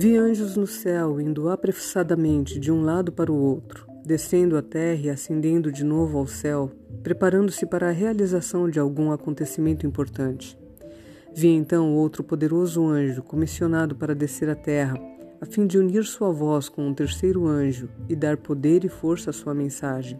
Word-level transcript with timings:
Vi 0.00 0.16
anjos 0.16 0.54
no 0.54 0.64
céu 0.64 1.20
indo 1.20 1.48
apressadamente 1.48 2.60
de 2.60 2.70
um 2.70 2.84
lado 2.84 3.10
para 3.10 3.32
o 3.32 3.34
outro, 3.34 3.84
descendo 4.06 4.56
à 4.56 4.62
terra 4.62 5.00
e 5.06 5.10
ascendendo 5.10 5.72
de 5.72 5.82
novo 5.82 6.18
ao 6.18 6.26
céu, 6.28 6.70
preparando-se 7.02 7.66
para 7.66 7.88
a 7.88 7.90
realização 7.90 8.70
de 8.70 8.78
algum 8.78 9.10
acontecimento 9.10 9.84
importante. 9.84 10.56
Vi 11.34 11.48
então 11.48 11.96
outro 11.96 12.22
poderoso 12.22 12.86
anjo 12.86 13.24
comissionado 13.24 13.96
para 13.96 14.14
descer 14.14 14.48
à 14.48 14.54
terra, 14.54 14.96
a 15.40 15.44
fim 15.44 15.66
de 15.66 15.76
unir 15.76 16.04
sua 16.04 16.30
voz 16.30 16.68
com 16.68 16.86
um 16.86 16.94
terceiro 16.94 17.48
anjo 17.48 17.88
e 18.08 18.14
dar 18.14 18.36
poder 18.36 18.84
e 18.84 18.88
força 18.88 19.30
à 19.30 19.32
sua 19.32 19.52
mensagem. 19.52 20.16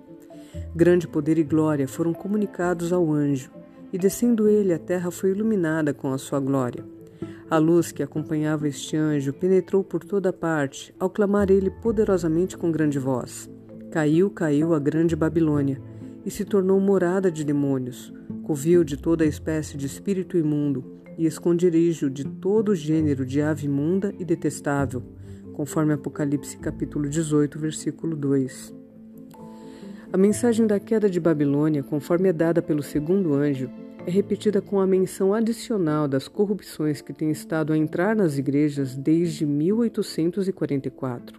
Grande 0.75 1.07
poder 1.07 1.39
e 1.39 1.45
glória 1.45 1.87
foram 1.87 2.13
comunicados 2.13 2.93
ao 2.93 3.13
anjo, 3.13 3.53
e 3.93 3.97
descendo 3.97 4.49
ele, 4.49 4.73
a 4.73 4.79
terra 4.79 5.13
foi 5.13 5.31
iluminada 5.31 5.95
com 5.95 6.13
a 6.13 6.19
sua 6.19 6.41
glória. 6.41 6.98
A 7.51 7.57
luz 7.57 7.91
que 7.91 8.03
acompanhava 8.03 8.69
este 8.69 8.95
anjo 8.95 9.33
penetrou 9.33 9.83
por 9.83 10.05
toda 10.05 10.35
parte, 10.35 10.95
ao 11.01 11.09
clamar 11.09 11.51
ele 11.51 11.71
poderosamente 11.71 12.59
com 12.59 12.71
grande 12.71 12.99
voz. 12.99 13.51
Caiu, 13.91 14.29
caiu 14.29 14.75
a 14.75 14.79
grande 14.79 15.17
Babilônia, 15.17 15.81
e 16.27 16.31
se 16.31 16.45
tornou 16.45 16.79
morada 16.79 17.31
de 17.31 17.43
demônios, 17.43 18.13
covil 18.43 18.85
de 18.85 18.99
toda 18.99 19.25
espécie 19.25 19.79
de 19.79 19.87
espírito 19.87 20.37
imundo, 20.37 20.85
e 21.17 21.25
esconderijo 21.25 22.11
de 22.11 22.23
todo 22.23 22.75
gênero 22.75 23.25
de 23.25 23.41
ave 23.41 23.65
imunda 23.65 24.13
e 24.19 24.27
detestável, 24.27 25.03
conforme 25.55 25.95
Apocalipse 25.95 26.59
capítulo 26.59 27.09
18, 27.09 27.59
versículo 27.59 28.15
2. 28.15 28.75
A 30.13 30.19
mensagem 30.19 30.67
da 30.67 30.79
queda 30.79 31.09
de 31.09 31.19
Babilônia, 31.19 31.83
conforme 31.83 32.29
é 32.29 32.33
dada 32.33 32.61
pelo 32.61 32.83
segundo 32.83 33.33
anjo, 33.33 33.71
é 34.09 34.11
repetida 34.11 34.63
com 34.63 34.81
a 34.81 34.87
menção 34.87 35.35
adicional 35.35 36.09
das 36.09 36.29
corrupções 36.29 37.03
que 37.03 37.13
têm 37.13 37.31
estado 37.31 37.75
a 37.75 37.77
entrar 37.77 38.17
nas 38.17 38.39
igrejas 38.39 38.97
desde 38.97 39.45
1844. 39.45 41.39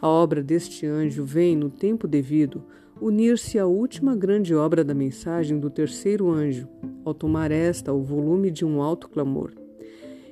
A 0.00 0.08
obra 0.08 0.42
deste 0.42 0.86
anjo 0.86 1.22
vem, 1.26 1.54
no 1.54 1.68
tempo 1.68 2.08
devido, 2.08 2.64
unir-se 2.98 3.58
à 3.58 3.66
última 3.66 4.16
grande 4.16 4.54
obra 4.54 4.82
da 4.82 4.94
mensagem 4.94 5.60
do 5.60 5.68
terceiro 5.68 6.30
anjo, 6.30 6.66
ao 7.04 7.12
tomar 7.12 7.50
esta 7.50 7.92
o 7.92 8.00
volume 8.00 8.50
de 8.50 8.64
um 8.64 8.80
alto 8.80 9.06
clamor. 9.06 9.52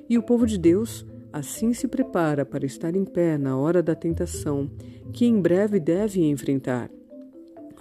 E 0.09 0.17
o 0.17 0.23
povo 0.23 0.47
de 0.47 0.57
Deus 0.57 1.05
assim 1.31 1.71
se 1.71 1.87
prepara 1.87 2.43
para 2.43 2.65
estar 2.65 2.95
em 2.95 3.05
pé 3.05 3.37
na 3.37 3.55
hora 3.55 3.83
da 3.83 3.93
tentação, 3.93 4.67
que 5.13 5.27
em 5.27 5.39
breve 5.39 5.79
deve 5.79 6.19
enfrentar. 6.19 6.89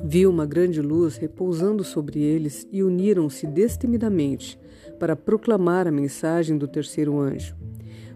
Viu 0.03 0.31
uma 0.31 0.47
grande 0.47 0.81
luz 0.81 1.17
repousando 1.17 1.83
sobre 1.83 2.21
eles 2.21 2.67
e 2.71 2.85
uniram-se 2.85 3.47
destemidamente 3.47 4.59
para 4.99 5.17
proclamar 5.17 5.89
a 5.89 5.91
mensagem 5.91 6.57
do 6.57 6.69
terceiro 6.69 7.19
anjo. 7.19 7.57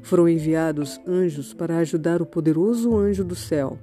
Foram 0.01 0.29
enviados 0.29 1.01
anjos 1.07 1.53
para 1.53 1.79
ajudar 1.79 2.23
o 2.23 2.27
poderoso 2.27 2.97
anjo 2.97 3.25
do 3.25 3.35
céu, 3.35 3.79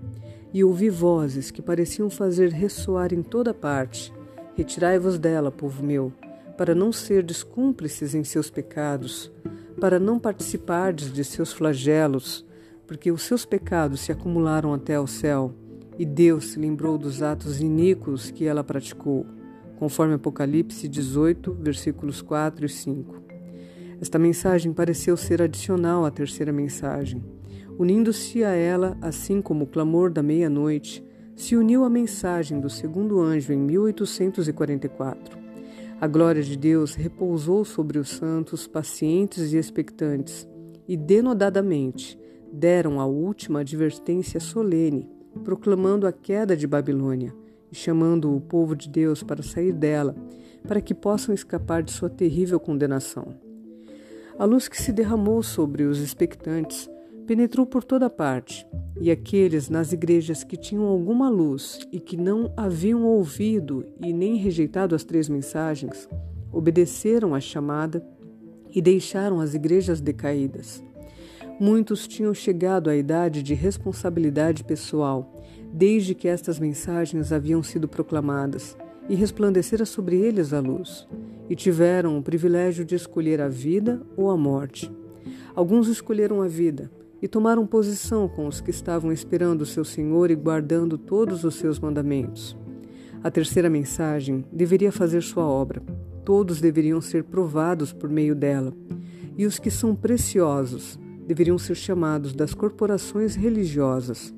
e 0.53 0.63
ouvi 0.63 0.89
vozes 0.89 1.51
que 1.51 1.61
pareciam 1.61 2.09
fazer 2.09 2.49
ressoar 2.51 3.13
em 3.13 3.21
toda 3.21 3.53
parte: 3.53 4.13
Retirai-vos 4.55 5.19
dela, 5.19 5.51
povo 5.51 5.83
meu, 5.83 6.11
para 6.57 6.73
não 6.73 6.91
serdes 6.91 7.43
cúmplices 7.43 8.15
em 8.15 8.23
seus 8.23 8.49
pecados, 8.49 9.31
para 9.79 9.99
não 9.99 10.17
participardes 10.17 11.11
de 11.11 11.23
seus 11.23 11.51
flagelos, 11.51 12.45
porque 12.87 13.11
os 13.11 13.23
seus 13.23 13.45
pecados 13.45 13.99
se 13.99 14.11
acumularam 14.11 14.73
até 14.73 14.95
ao 14.95 15.05
céu 15.05 15.53
e 15.99 16.05
Deus 16.05 16.51
se 16.51 16.59
lembrou 16.59 16.97
dos 16.97 17.21
atos 17.21 17.59
iníquos 17.59 18.31
que 18.31 18.45
ela 18.45 18.63
praticou, 18.63 19.25
conforme 19.77 20.13
Apocalipse 20.13 20.87
18, 20.87 21.51
versículos 21.59 22.21
4 22.21 22.65
e 22.65 22.69
5. 22.69 23.21
Esta 23.99 24.17
mensagem 24.17 24.71
pareceu 24.71 25.17
ser 25.17 25.41
adicional 25.41 26.05
à 26.05 26.09
terceira 26.09 26.53
mensagem. 26.53 27.21
Unindo-se 27.77 28.45
a 28.45 28.51
ela, 28.51 28.97
assim 29.01 29.41
como 29.41 29.65
o 29.65 29.67
clamor 29.67 30.09
da 30.09 30.23
meia-noite, 30.23 31.03
se 31.35 31.57
uniu 31.57 31.83
a 31.83 31.89
mensagem 31.89 32.61
do 32.61 32.69
segundo 32.69 33.19
anjo 33.19 33.51
em 33.51 33.57
1844. 33.57 35.37
A 35.99 36.07
glória 36.07 36.41
de 36.41 36.57
Deus 36.57 36.95
repousou 36.95 37.65
sobre 37.65 37.99
os 37.99 38.07
santos, 38.07 38.67
pacientes 38.67 39.51
e 39.51 39.57
expectantes, 39.57 40.47
e 40.87 40.95
denodadamente 40.95 42.17
deram 42.53 43.01
a 43.01 43.05
última 43.05 43.59
advertência 43.59 44.39
solene 44.39 45.18
proclamando 45.39 46.05
a 46.05 46.11
queda 46.11 46.55
de 46.55 46.67
Babilônia 46.67 47.33
e 47.71 47.75
chamando 47.75 48.35
o 48.35 48.41
povo 48.41 48.75
de 48.75 48.89
Deus 48.89 49.23
para 49.23 49.43
sair 49.43 49.71
dela, 49.71 50.15
para 50.67 50.81
que 50.81 50.93
possam 50.93 51.33
escapar 51.33 51.83
de 51.83 51.91
sua 51.91 52.09
terrível 52.09 52.59
condenação. 52.59 53.35
A 54.37 54.45
luz 54.45 54.67
que 54.67 54.81
se 54.81 54.91
derramou 54.91 55.43
sobre 55.43 55.83
os 55.83 55.99
expectantes 55.99 56.89
penetrou 57.27 57.65
por 57.65 57.83
toda 57.83 58.09
parte, 58.09 58.65
e 58.99 59.11
aqueles 59.11 59.69
nas 59.69 59.91
igrejas 59.93 60.43
que 60.43 60.57
tinham 60.57 60.85
alguma 60.85 61.29
luz 61.29 61.79
e 61.91 61.99
que 61.99 62.17
não 62.17 62.51
haviam 62.57 63.03
ouvido 63.03 63.85
e 64.01 64.11
nem 64.11 64.35
rejeitado 64.35 64.95
as 64.95 65.03
três 65.03 65.29
mensagens, 65.29 66.09
obedeceram 66.51 67.35
à 67.35 67.39
chamada 67.39 68.03
e 68.73 68.81
deixaram 68.81 69.39
as 69.39 69.53
igrejas 69.53 70.01
decaídas. 70.01 70.83
Muitos 71.59 72.07
tinham 72.07 72.33
chegado 72.33 72.89
à 72.89 72.95
idade 72.95 73.43
de 73.43 73.53
responsabilidade 73.53 74.63
pessoal, 74.63 75.43
desde 75.73 76.15
que 76.15 76.29
estas 76.29 76.57
mensagens 76.57 77.33
haviam 77.33 77.61
sido 77.61 77.85
proclamadas, 77.85 78.77
e 79.09 79.15
resplandecera 79.15 79.85
sobre 79.85 80.15
eles 80.15 80.53
a 80.53 80.61
luz, 80.61 81.05
e 81.49 81.55
tiveram 81.57 82.17
o 82.17 82.23
privilégio 82.23 82.85
de 82.85 82.95
escolher 82.95 83.41
a 83.41 83.49
vida 83.49 84.01
ou 84.15 84.29
a 84.29 84.37
morte. 84.37 84.89
Alguns 85.53 85.89
escolheram 85.89 86.41
a 86.41 86.47
vida 86.47 86.89
e 87.21 87.27
tomaram 87.27 87.67
posição 87.67 88.29
com 88.29 88.47
os 88.47 88.61
que 88.61 88.69
estavam 88.69 89.11
esperando 89.11 89.63
o 89.63 89.65
seu 89.65 89.83
Senhor 89.83 90.31
e 90.31 90.35
guardando 90.35 90.97
todos 90.97 91.43
os 91.43 91.55
seus 91.55 91.77
mandamentos. 91.77 92.55
A 93.21 93.29
terceira 93.29 93.69
mensagem 93.69 94.45
deveria 94.49 94.93
fazer 94.93 95.21
sua 95.21 95.43
obra. 95.43 95.83
Todos 96.23 96.61
deveriam 96.61 97.01
ser 97.01 97.25
provados 97.25 97.91
por 97.91 98.09
meio 98.09 98.33
dela. 98.33 98.73
E 99.37 99.45
os 99.45 99.59
que 99.59 99.69
são 99.69 99.93
preciosos, 99.93 100.97
deveriam 101.29 101.59
ser 101.59 101.75
chamados 101.75 102.33
das 102.33 102.55
corporações 102.55 103.35
religiosas. 103.35 104.33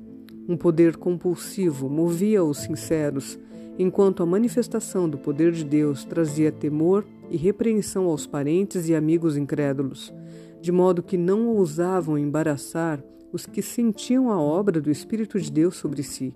Um 0.46 0.58
poder 0.58 0.98
compulsivo 0.98 1.88
movia 1.88 2.44
os 2.44 2.58
sinceros, 2.58 3.38
enquanto 3.78 4.22
a 4.22 4.26
manifestação 4.26 5.08
do 5.08 5.16
poder 5.16 5.52
de 5.52 5.64
Deus 5.64 6.04
trazia 6.04 6.52
temor 6.52 7.06
e 7.30 7.36
repreensão 7.38 8.04
aos 8.08 8.26
parentes 8.26 8.90
e 8.90 8.94
amigos 8.94 9.38
incrédulos, 9.38 10.12
de 10.60 10.70
modo 10.70 11.02
que 11.02 11.16
não 11.16 11.46
ousavam 11.46 12.18
embaraçar 12.18 13.02
os 13.32 13.46
que 13.46 13.62
sentiam 13.62 14.30
a 14.30 14.38
obra 14.38 14.78
do 14.78 14.90
Espírito 14.90 15.40
de 15.40 15.50
Deus 15.50 15.76
sobre 15.76 16.02
si, 16.02 16.34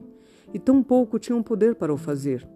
e 0.55 0.59
tampouco 0.59 1.19
tinham 1.19 1.43
poder 1.43 1.75
para 1.75 1.93
o 1.93 1.99
fazer. 1.99 2.49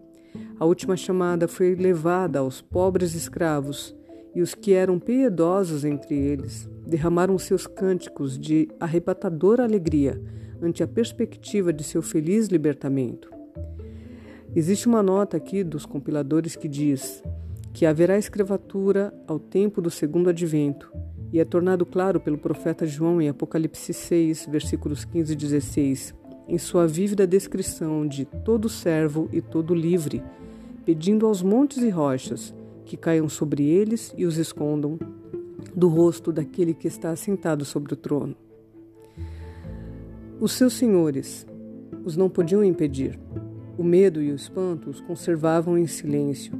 A 0.58 0.64
última 0.64 0.96
chamada 0.96 1.46
foi 1.46 1.74
levada 1.74 2.38
aos 2.38 2.62
pobres 2.62 3.14
escravos, 3.14 3.94
e 4.34 4.40
os 4.40 4.54
que 4.54 4.72
eram 4.72 4.98
piedosos 4.98 5.84
entre 5.84 6.14
eles 6.14 6.68
derramaram 6.86 7.38
seus 7.38 7.66
cânticos 7.66 8.38
de 8.38 8.68
arrebatadora 8.78 9.64
alegria 9.64 10.20
ante 10.62 10.82
a 10.82 10.88
perspectiva 10.88 11.72
de 11.72 11.82
seu 11.82 12.02
feliz 12.02 12.48
libertamento. 12.48 13.30
Existe 14.54 14.88
uma 14.88 15.02
nota 15.02 15.36
aqui 15.36 15.62
dos 15.62 15.86
compiladores 15.86 16.56
que 16.56 16.68
diz 16.68 17.22
que 17.72 17.86
haverá 17.86 18.18
escravatura 18.18 19.14
ao 19.26 19.38
tempo 19.38 19.80
do 19.80 19.90
segundo 19.90 20.30
advento, 20.30 20.92
e 21.32 21.38
é 21.38 21.44
tornado 21.44 21.86
claro 21.86 22.18
pelo 22.18 22.36
profeta 22.36 22.84
João 22.84 23.22
em 23.22 23.28
Apocalipse 23.28 23.94
6, 23.94 24.48
versículos 24.50 25.04
15 25.04 25.32
e 25.32 25.36
16, 25.36 26.14
em 26.48 26.58
sua 26.58 26.86
vívida 26.88 27.26
descrição 27.28 28.06
de 28.06 28.24
todo 28.24 28.68
servo 28.68 29.28
e 29.32 29.40
todo 29.40 29.72
livre, 29.72 30.20
pedindo 30.84 31.26
aos 31.26 31.42
montes 31.42 31.78
e 31.78 31.88
rochas 31.88 32.52
que 32.90 32.96
caiam 32.96 33.28
sobre 33.28 33.62
eles 33.62 34.12
e 34.18 34.26
os 34.26 34.36
escondam 34.36 34.98
do 35.76 35.86
rosto 35.86 36.32
daquele 36.32 36.74
que 36.74 36.88
está 36.88 37.10
assentado 37.10 37.64
sobre 37.64 37.94
o 37.94 37.96
trono. 37.96 38.34
Os 40.40 40.50
seus 40.50 40.72
senhores 40.72 41.46
os 42.04 42.16
não 42.16 42.28
podiam 42.28 42.64
impedir. 42.64 43.16
O 43.78 43.84
medo 43.84 44.20
e 44.20 44.32
o 44.32 44.34
espanto 44.34 44.90
os 44.90 45.00
conservavam 45.00 45.78
em 45.78 45.86
silêncio. 45.86 46.58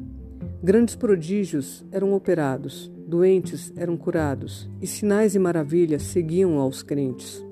Grandes 0.63 0.95
prodígios 0.95 1.85
eram 1.91 2.15
operados, 2.15 2.89
doentes 3.09 3.73
eram 3.75 3.97
curados, 3.97 4.71
e 4.81 4.87
sinais 4.87 5.35
e 5.35 5.39
maravilhas 5.39 6.03
seguiam 6.05 6.59
aos 6.59 6.81
crentes. 6.81 7.45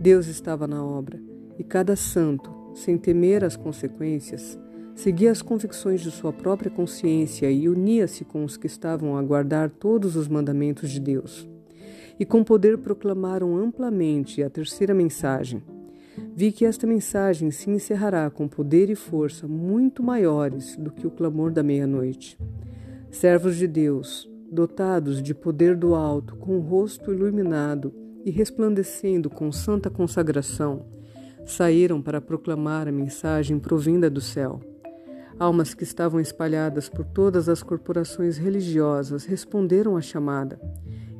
Deus 0.00 0.26
estava 0.26 0.66
na 0.66 0.82
obra, 0.82 1.20
e 1.58 1.62
cada 1.62 1.94
santo, 1.94 2.50
sem 2.74 2.96
temer 2.96 3.44
as 3.44 3.56
consequências, 3.56 4.58
Seguia 4.96 5.30
as 5.30 5.42
convicções 5.42 6.00
de 6.00 6.10
sua 6.10 6.32
própria 6.32 6.70
consciência 6.70 7.50
e 7.50 7.68
unia-se 7.68 8.24
com 8.24 8.42
os 8.42 8.56
que 8.56 8.66
estavam 8.66 9.14
a 9.14 9.22
guardar 9.22 9.68
todos 9.68 10.16
os 10.16 10.26
mandamentos 10.26 10.90
de 10.90 10.98
Deus. 10.98 11.46
E 12.18 12.24
com 12.24 12.42
poder 12.42 12.78
proclamaram 12.78 13.58
amplamente 13.58 14.42
a 14.42 14.48
terceira 14.48 14.94
mensagem. 14.94 15.62
Vi 16.34 16.50
que 16.50 16.64
esta 16.64 16.86
mensagem 16.86 17.50
se 17.50 17.68
encerrará 17.68 18.30
com 18.30 18.48
poder 18.48 18.88
e 18.88 18.94
força 18.94 19.46
muito 19.46 20.02
maiores 20.02 20.74
do 20.76 20.90
que 20.90 21.06
o 21.06 21.10
clamor 21.10 21.52
da 21.52 21.62
meia-noite. 21.62 22.38
Servos 23.10 23.56
de 23.56 23.66
Deus, 23.66 24.26
dotados 24.50 25.22
de 25.22 25.34
poder 25.34 25.76
do 25.76 25.94
alto, 25.94 26.36
com 26.36 26.56
o 26.56 26.60
rosto 26.60 27.12
iluminado 27.12 27.92
e 28.24 28.30
resplandecendo 28.30 29.28
com 29.28 29.52
santa 29.52 29.90
consagração, 29.90 30.86
saíram 31.44 32.00
para 32.00 32.18
proclamar 32.18 32.88
a 32.88 32.92
mensagem 32.92 33.58
provinda 33.58 34.08
do 34.08 34.22
céu. 34.22 34.58
Almas 35.38 35.74
que 35.74 35.84
estavam 35.84 36.18
espalhadas 36.18 36.88
por 36.88 37.04
todas 37.04 37.46
as 37.48 37.62
corporações 37.62 38.38
religiosas 38.38 39.26
responderam 39.26 39.94
à 39.94 40.00
chamada, 40.00 40.58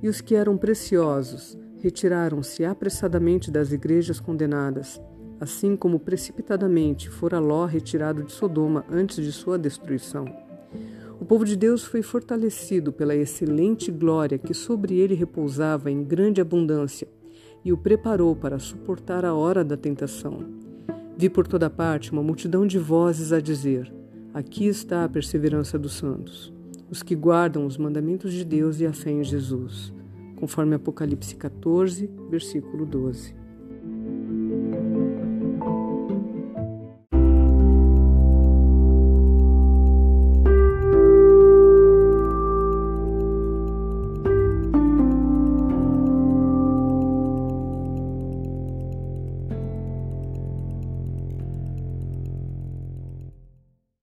e 0.03 0.09
os 0.09 0.23
que 0.23 0.35
eram 0.35 0.57
preciosos 0.57 1.59
retiraram-se 1.79 2.65
apressadamente 2.65 3.51
das 3.51 3.73
igrejas 3.73 4.19
condenadas, 4.19 4.99
assim 5.39 5.77
como 5.77 6.01
precipitadamente 6.01 7.11
fora 7.11 7.39
Ló 7.39 7.67
retirado 7.67 8.23
de 8.23 8.33
Sodoma 8.33 8.87
antes 8.91 9.23
de 9.23 9.31
sua 9.31 9.59
destruição. 9.59 10.25
O 11.21 11.25
povo 11.25 11.45
de 11.45 11.55
Deus 11.55 11.85
foi 11.85 12.03
fortalecido 12.03 12.93
pela 12.93 13.15
excelente 13.15 13.91
glória 13.91 14.39
que 14.39 14.55
sobre 14.55 14.99
ele 14.99 15.15
repousava 15.15 15.91
em 15.91 16.03
grande 16.03 16.41
abundância 16.41 17.09
e 17.65 17.73
o 17.73 17.77
preparou 17.77 18.35
para 18.35 18.59
suportar 18.59 19.25
a 19.25 19.35
hora 19.35 19.65
da 19.65 19.77
tentação. 19.77 20.39
Vi 21.17 21.29
por 21.31 21.47
toda 21.47 21.71
parte 21.71 22.13
uma 22.13 22.23
multidão 22.23 22.67
de 22.67 22.79
vozes 22.79 23.33
a 23.33 23.41
dizer: 23.41 23.96
Aqui 24.37 24.67
está 24.67 25.03
a 25.03 25.09
perseverança 25.09 25.79
dos 25.79 25.95
santos, 25.95 26.53
os 26.91 27.03
que 27.03 27.15
guardam 27.15 27.65
os 27.65 27.79
mandamentos 27.79 28.35
de 28.35 28.45
Deus 28.45 28.81
e 28.81 28.87
a 28.87 28.93
fé 28.93 29.11
em 29.11 29.25
Jesus, 29.25 29.95
conforme 30.37 30.75
Apocalipse 30.75 31.35
14, 31.37 32.11
versículo 32.29 32.85
12. 32.85 33.35